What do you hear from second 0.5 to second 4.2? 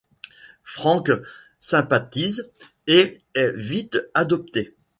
Frank sympathise et est vite